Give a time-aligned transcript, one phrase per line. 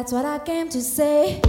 [0.00, 1.42] that's what I came to say.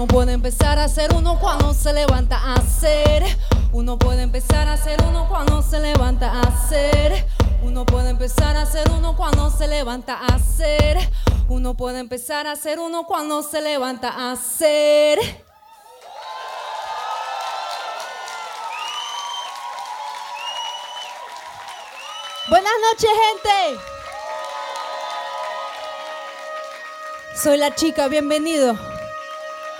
[0.00, 3.22] Uno puede empezar a ser uno cuando se levanta a ser.
[3.70, 7.26] Uno puede empezar a ser uno cuando se levanta a ser.
[7.62, 10.96] Uno puede empezar a ser uno cuando se levanta a ser.
[11.50, 15.18] Uno puede empezar a ser uno cuando se levanta a ser.
[22.48, 23.80] Buenas noches, gente.
[27.36, 28.89] Soy la chica, bienvenido.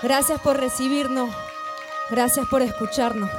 [0.01, 1.29] Gracias por recibirnos.
[2.09, 3.29] Gracias por escucharnos.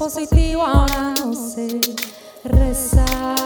[0.00, 0.66] Positivos.
[0.66, 1.78] Ahora no sé
[2.42, 3.36] rezar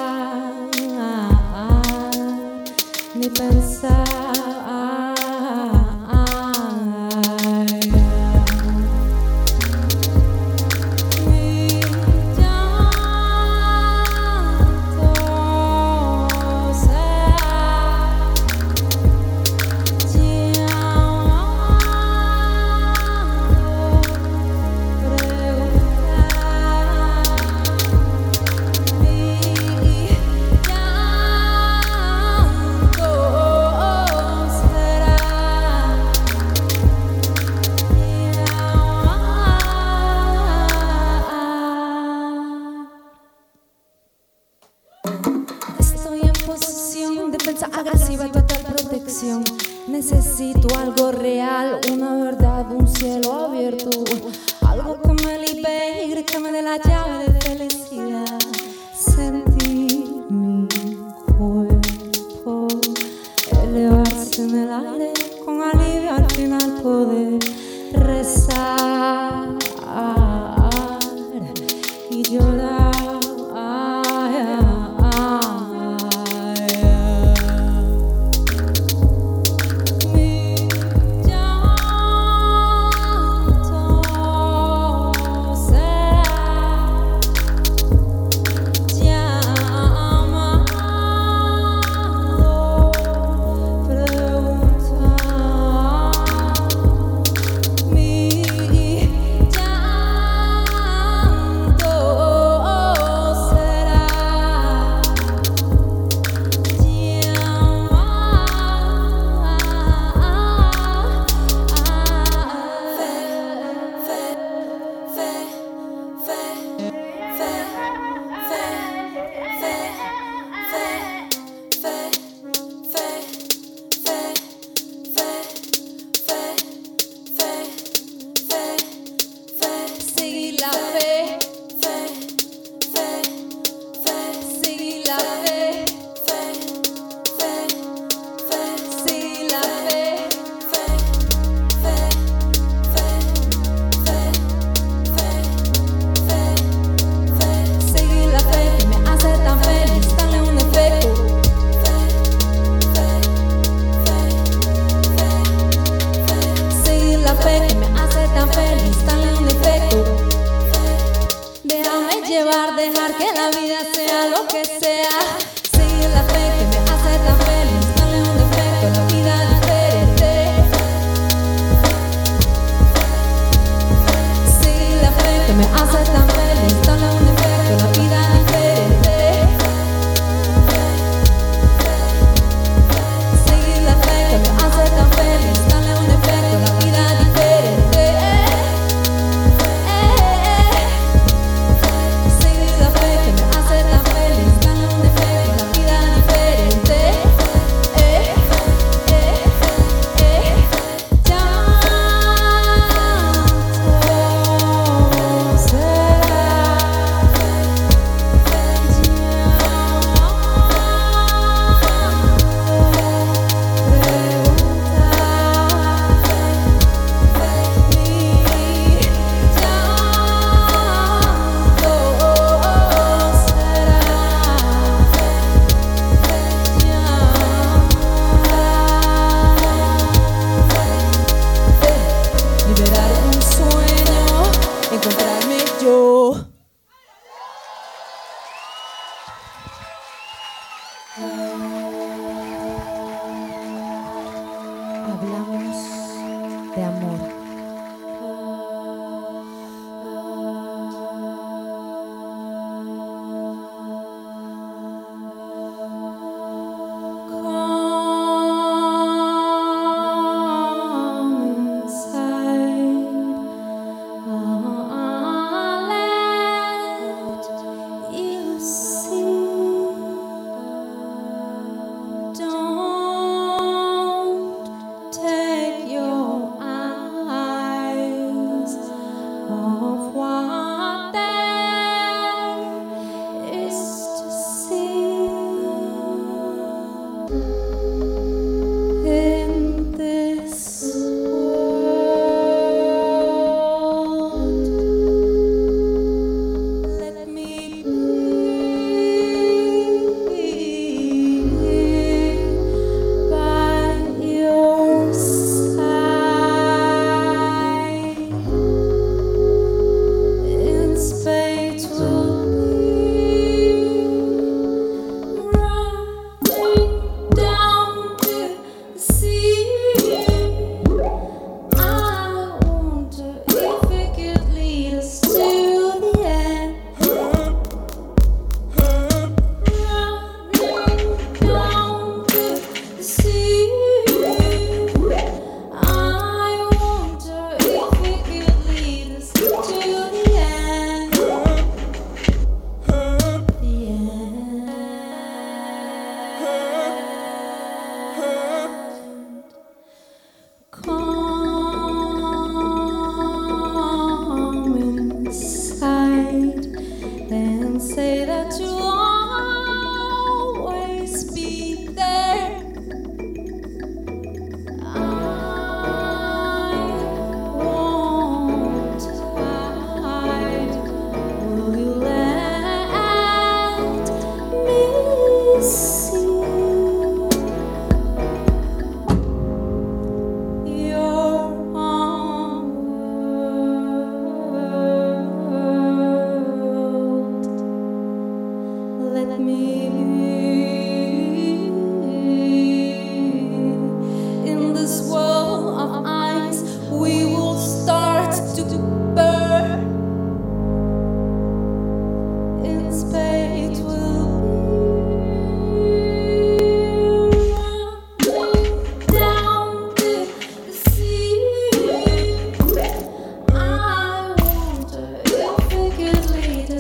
[3.16, 4.44] ni pensar.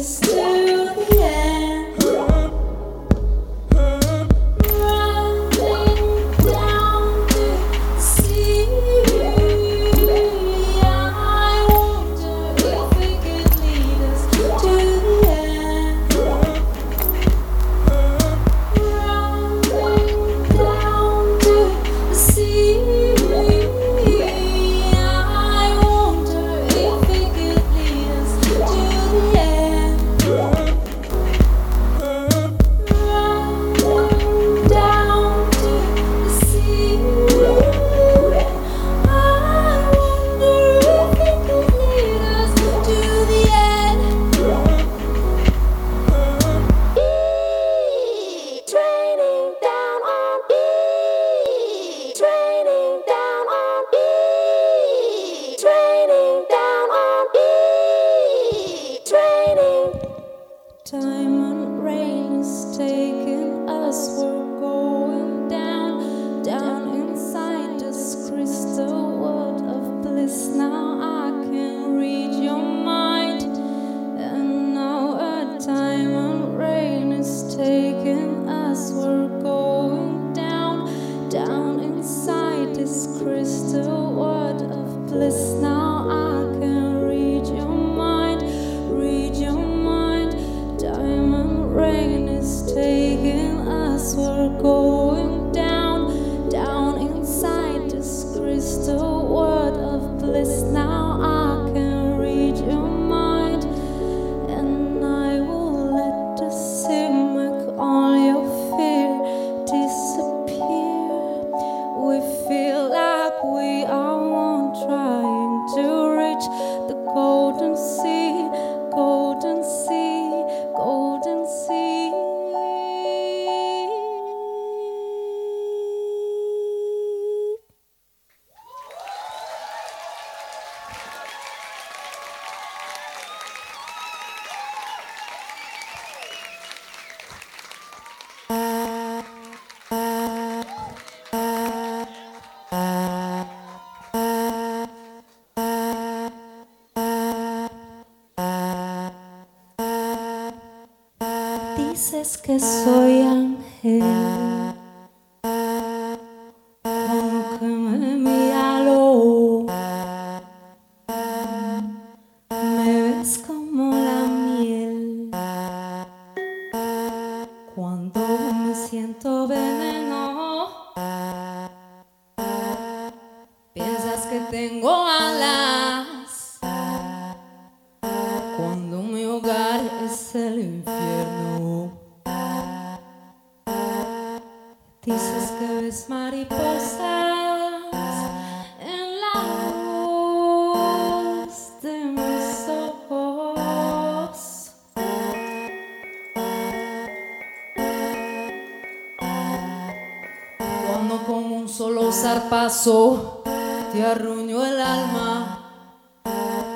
[0.04, 0.43] Que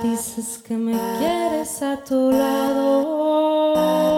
[0.03, 4.18] Dices que me quieres a tu lado.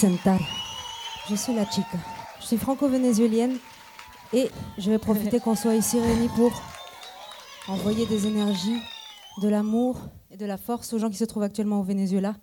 [0.00, 1.98] Je suis la chica.
[2.40, 3.58] Je suis franco-vénézuélienne
[4.32, 6.52] et je vais profiter qu'on soit ici réunis pour
[7.66, 8.80] envoyer des énergies,
[9.42, 9.98] de l'amour
[10.30, 12.36] et de la force aux gens qui se trouvent actuellement au Venezuela.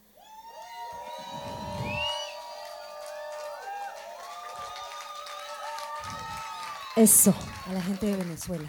[6.98, 7.34] Eso,
[7.72, 8.68] la gente de Venezuela.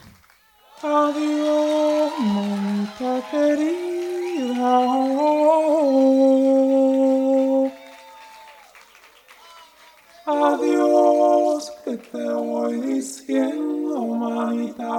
[10.28, 14.84] Adiós, que te voy diciendo, manita.
[14.84, 14.96] A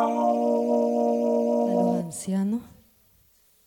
[1.74, 2.62] los ancianos.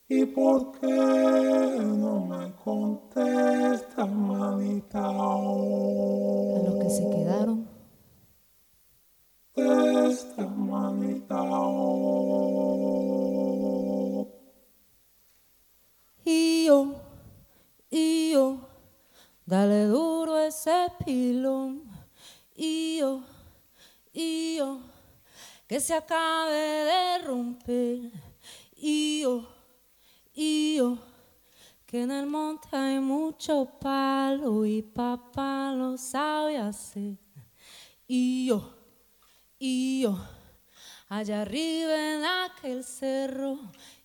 [0.08, 5.00] ¿Y por qué no me contestas, manita?
[5.00, 7.68] a los que se quedaron,
[9.54, 11.44] Esta manita.
[16.24, 16.94] y yo,
[17.90, 18.56] y yo,
[19.50, 21.82] dale duro ese pilón,
[22.54, 23.24] y yo,
[24.12, 24.78] y yo,
[25.66, 28.12] que se acabe de romper,
[28.76, 29.48] y yo,
[30.32, 30.98] y yo,
[31.84, 37.18] que en el monte hay mucho palo y papá lo sabe hacer,
[38.06, 38.72] y yo,
[39.58, 40.16] y yo,
[41.08, 43.58] allá arriba en aquel cerro,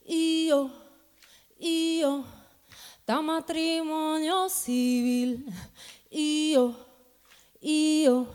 [0.03, 0.71] y yo,
[1.59, 2.25] y yo,
[3.05, 5.45] da matrimonio civil,
[6.09, 6.73] y yo,
[7.61, 8.25] y yo,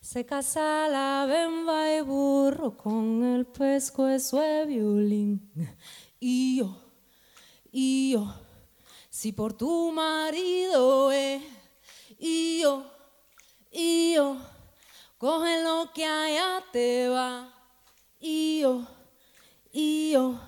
[0.00, 5.50] se casa la bemba y burro con el pescuezo de violín,
[6.20, 6.76] y yo,
[7.72, 8.32] y yo,
[9.10, 11.42] si por tu marido es,
[12.16, 12.84] y yo,
[13.72, 14.36] y yo,
[15.18, 17.52] coge lo que allá te va,
[18.20, 18.86] y yo,
[19.72, 20.38] y yo,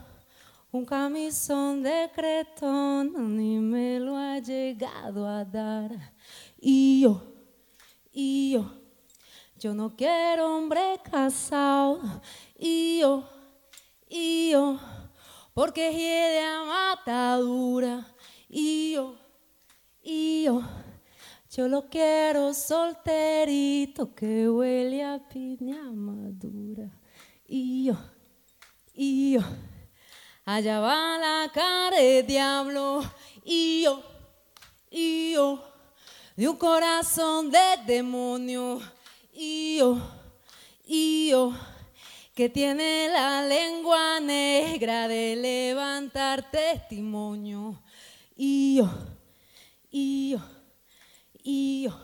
[0.79, 5.91] un camisón de cretón ni me lo ha llegado a dar,
[6.57, 7.21] y yo,
[8.13, 8.71] y yo,
[9.59, 12.01] yo no quiero hombre casado,
[12.57, 13.29] y yo,
[14.09, 14.79] y yo,
[15.53, 18.07] porque hiede a matadura,
[18.49, 19.17] y yo,
[20.01, 20.63] y yo,
[21.51, 26.89] yo lo quiero solterito que huele a piña madura,
[27.49, 27.97] y yo,
[28.95, 29.41] y yo,
[30.49, 33.05] allá va la cara de diablo,
[33.45, 34.03] y yo,
[34.91, 35.63] y yo,
[36.37, 38.81] de un corazón de demonio,
[39.31, 39.99] y yo,
[40.87, 41.53] y yo,
[42.35, 47.83] que tiene la lengua negra de levantar testimonio,
[48.35, 48.89] y yo,
[49.91, 50.41] y yo,
[51.43, 52.01] y yo,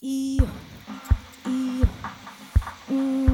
[0.00, 0.46] y yo,
[1.46, 1.86] y yo,
[2.88, 3.33] mm,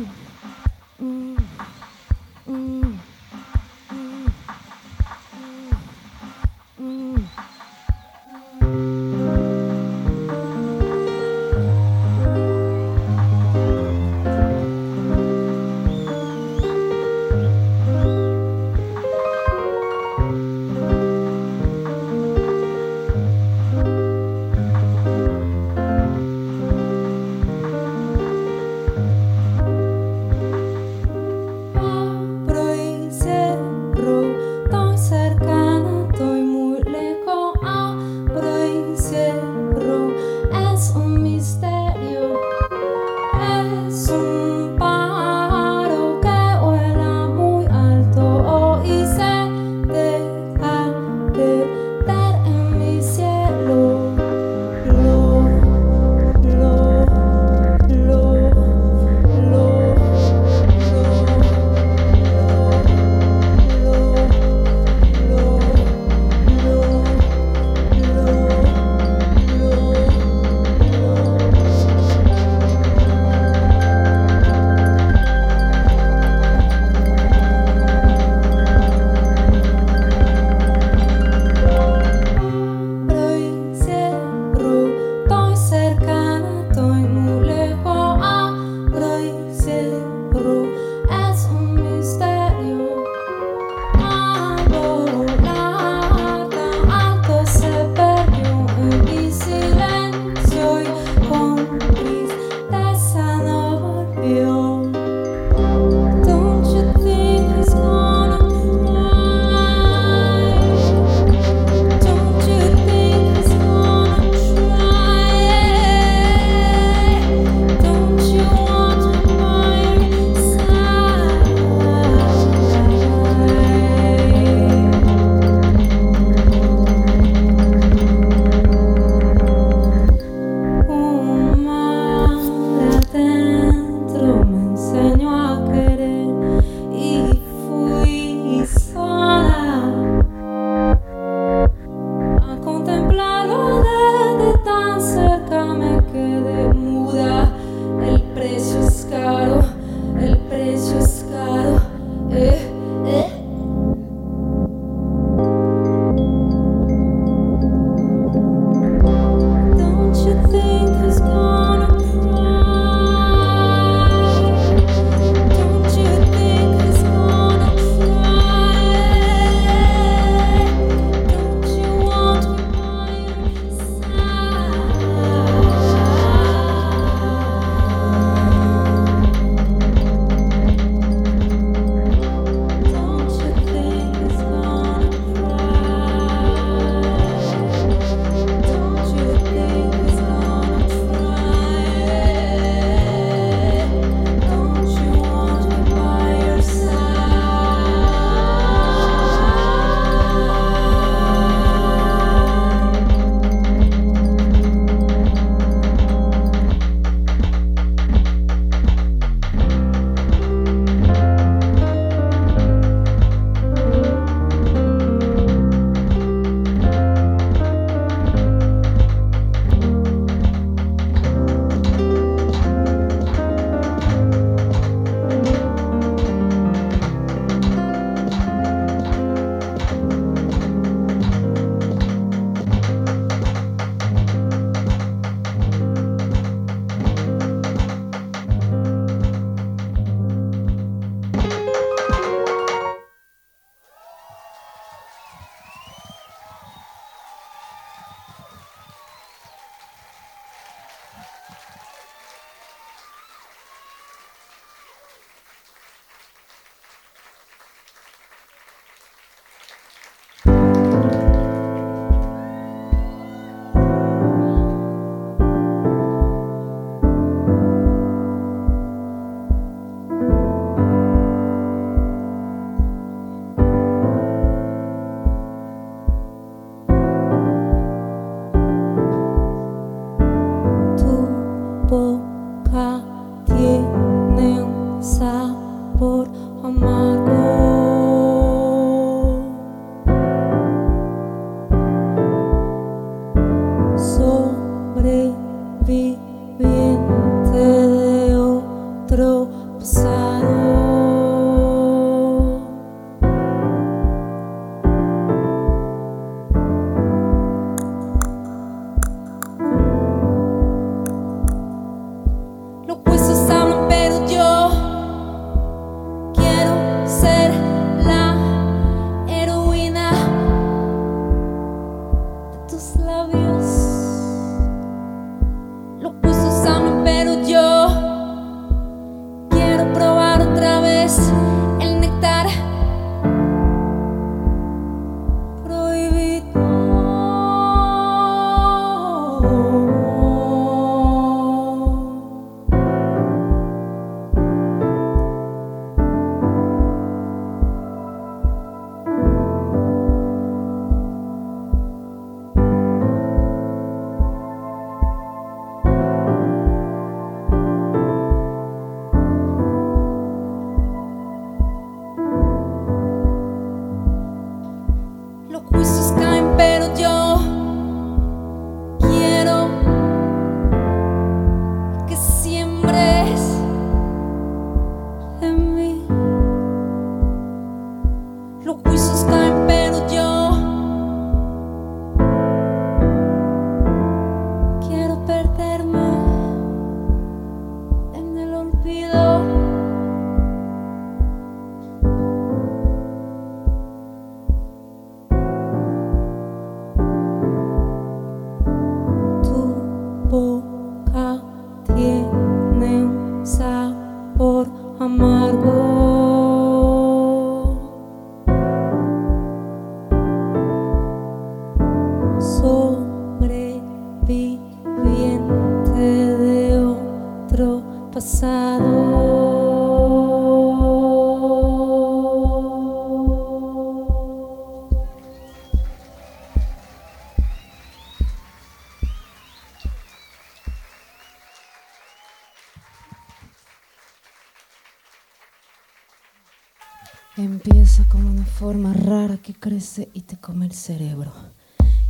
[437.37, 441.33] Empieza como una forma rara que crece y te come el cerebro.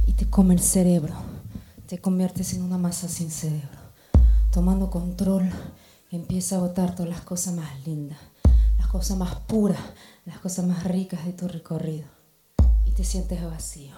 [0.04, 1.14] Y te come el cerebro.
[1.86, 3.78] Te conviertes en una masa sin cerebro.
[4.50, 5.48] Tomando control,
[6.10, 8.18] empieza a botar todas las cosas más lindas,
[8.78, 9.78] las cosas más puras,
[10.24, 12.06] las cosas más ricas de tu recorrido.
[12.84, 13.94] Y te sientes vacío.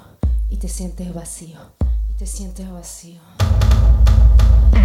[0.50, 1.58] Y te sientes vacío.
[2.10, 3.20] Y te sientes vacío.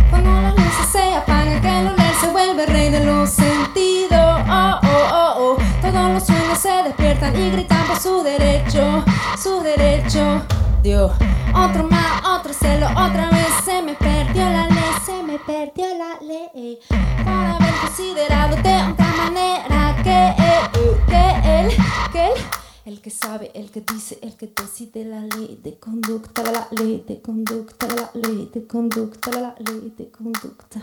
[0.10, 1.90] Cuando las luces se apagan, que el
[2.22, 4.42] se vuelve rey de los sentidos.
[4.50, 5.58] Oh, oh, oh, oh.
[5.82, 9.04] Todos los sueños se despiertan y gritan por su derecho,
[9.42, 10.42] su derecho.
[10.82, 11.12] Dios,
[11.54, 14.77] otro más, otro celo, otra vez se me perdió la ley,
[15.08, 16.80] se me perdió la ley.
[16.90, 21.78] Por haber considerado de otra manera que él, que él,
[22.12, 22.57] que él.
[22.88, 27.04] El que sabe, el que dice, el que decide la ley de conducta, la ley
[27.06, 30.80] de conducta, la ley de conducta, la ley de conducta.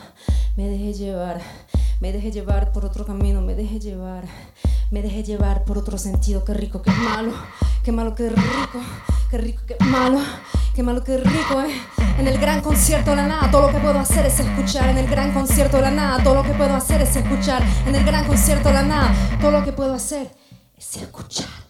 [0.55, 1.41] Me dejé llevar,
[2.03, 4.25] me dejé llevar por otro camino, me dejé llevar,
[4.91, 6.45] me dejé llevar por otro sentido.
[6.45, 7.33] Qué rico, qué malo,
[7.83, 8.81] qué malo, qué rico,
[9.31, 10.21] qué rico, qué malo,
[10.75, 11.73] qué malo, qué rico, eh.
[12.19, 14.91] En el gran concierto de la nada, todo lo que puedo hacer es escuchar.
[14.91, 17.63] En el gran concierto de la nada, todo lo que puedo hacer es escuchar.
[17.87, 20.31] En el gran concierto de la nada, todo lo que puedo hacer
[20.77, 21.64] es escuchar.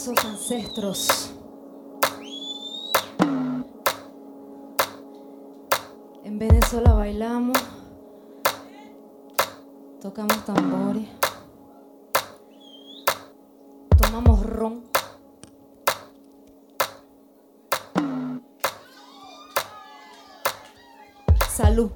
[0.00, 1.30] esos ancestros.
[6.24, 7.58] En Venezuela bailamos,
[10.00, 11.06] tocamos tambores,
[13.98, 14.84] tomamos ron.
[21.50, 21.90] Salud.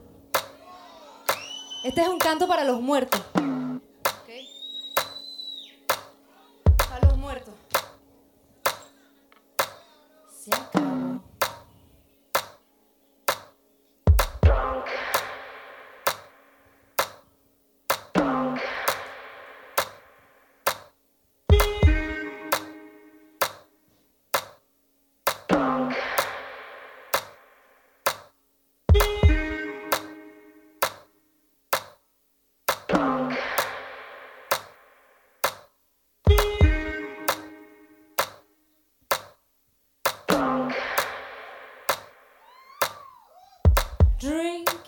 [1.83, 3.23] Este es un canto para los muertos.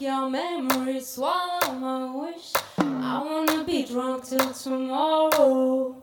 [0.07, 2.53] your memory, swallow my wish.
[2.79, 5.97] I wanna be drunk till tomorrow.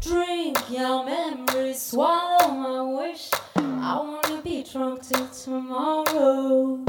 [0.00, 3.30] Drink your memory, swallow my wish.
[3.56, 6.84] I wanna be drunk till tomorrow.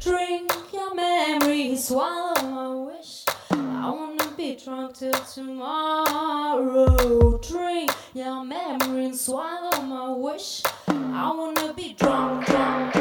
[0.00, 3.26] Drink your memory, swallow my wish.
[3.50, 6.86] I wanna be drunk till tomorrow.
[7.46, 10.62] Drink your memory, swallow my wish.
[10.88, 12.99] I wanna be drunk, drunk.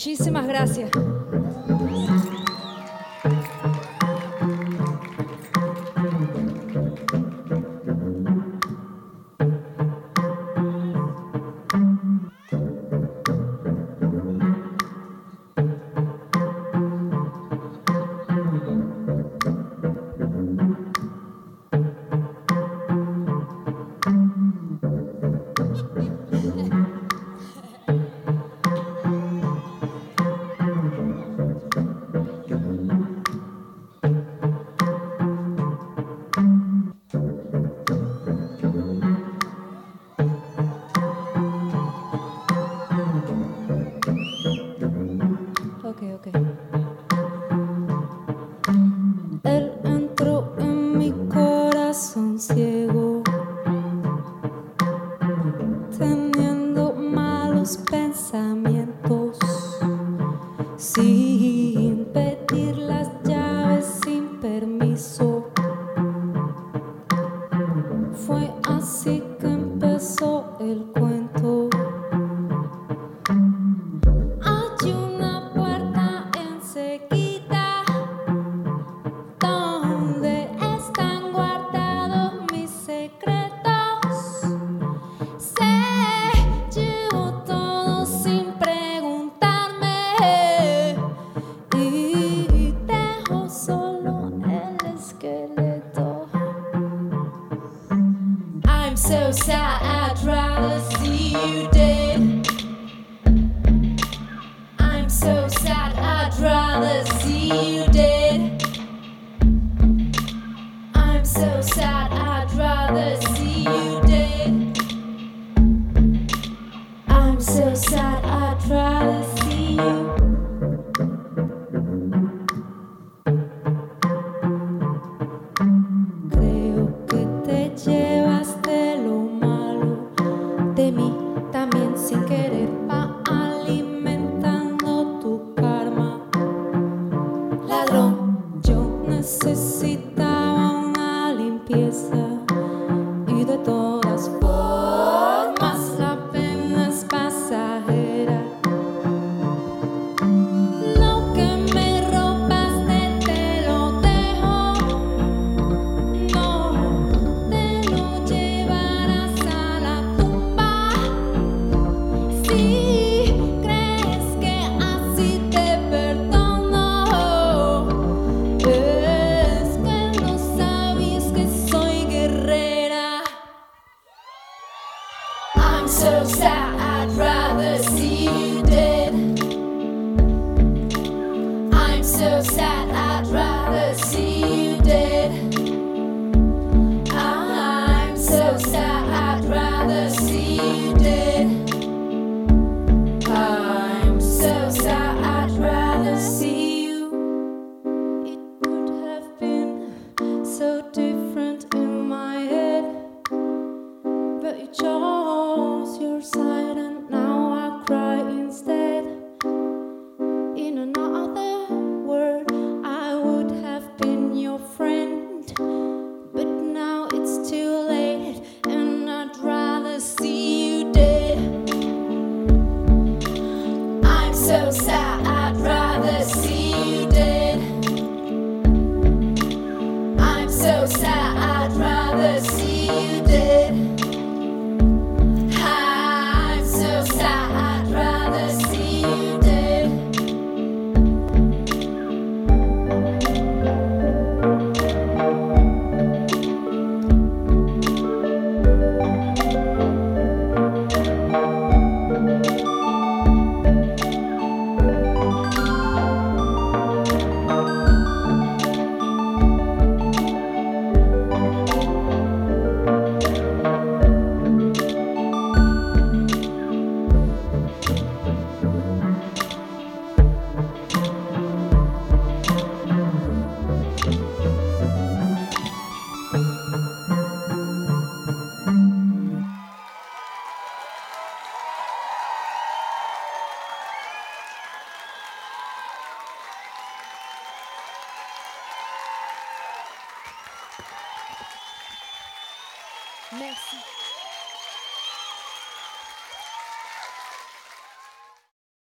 [0.00, 0.90] Muchísimas gracias.